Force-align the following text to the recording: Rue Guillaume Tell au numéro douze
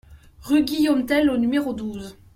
Rue 0.41 0.63
Guillaume 0.63 1.05
Tell 1.05 1.29
au 1.29 1.37
numéro 1.37 1.73
douze 1.73 2.17